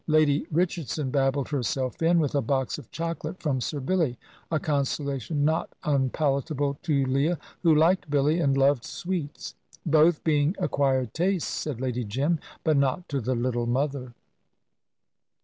[0.07, 4.17] Lady Richardson babbled herself in, with a box of chocolate from Sir Billy
[4.51, 9.53] a consolation not unpalatable to Leah, who liked Billy and loved sweets.
[9.85, 14.15] "Both being acquired tastes," said Lady Jim, but not to the little mother.